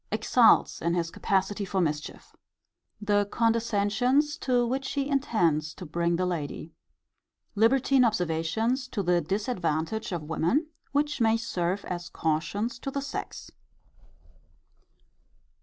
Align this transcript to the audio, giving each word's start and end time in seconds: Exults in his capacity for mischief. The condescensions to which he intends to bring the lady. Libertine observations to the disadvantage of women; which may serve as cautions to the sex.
Exults 0.11 0.81
in 0.81 0.95
his 0.95 1.11
capacity 1.11 1.63
for 1.63 1.79
mischief. 1.79 2.35
The 2.99 3.27
condescensions 3.31 4.35
to 4.39 4.65
which 4.65 4.93
he 4.93 5.07
intends 5.07 5.75
to 5.75 5.85
bring 5.85 6.15
the 6.15 6.25
lady. 6.25 6.73
Libertine 7.53 8.03
observations 8.03 8.87
to 8.87 9.03
the 9.03 9.21
disadvantage 9.21 10.11
of 10.11 10.23
women; 10.23 10.65
which 10.91 11.21
may 11.21 11.37
serve 11.37 11.85
as 11.85 12.09
cautions 12.09 12.79
to 12.79 12.89
the 12.89 12.99
sex. 13.03 13.51